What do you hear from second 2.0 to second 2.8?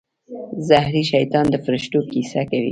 کیسه کوي.